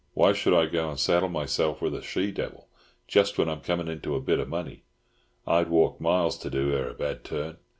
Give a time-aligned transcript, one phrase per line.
[0.15, 2.67] Why should I go and saddle myself with a she devil
[3.07, 4.81] just when I'm coming into a bit of money?
[5.45, 7.57] I'd walk miles to do her a bad turn."